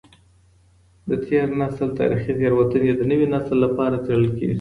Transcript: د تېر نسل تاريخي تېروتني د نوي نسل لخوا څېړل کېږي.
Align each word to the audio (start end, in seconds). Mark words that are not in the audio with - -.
د 1.09 1.11
تېر 1.27 1.47
نسل 1.59 1.87
تاريخي 1.99 2.31
تېروتني 2.39 2.91
د 2.95 3.01
نوي 3.11 3.25
نسل 3.33 3.55
لخوا 3.63 3.85
څېړل 4.05 4.29
کېږي. 4.37 4.49